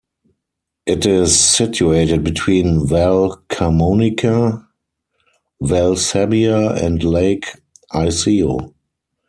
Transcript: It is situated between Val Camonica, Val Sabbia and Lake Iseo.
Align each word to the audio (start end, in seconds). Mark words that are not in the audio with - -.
It 0.87 1.05
is 1.05 1.39
situated 1.39 2.23
between 2.23 2.87
Val 2.87 3.37
Camonica, 3.49 4.65
Val 5.61 5.93
Sabbia 5.95 6.71
and 6.83 7.03
Lake 7.03 7.61
Iseo. 7.93 8.73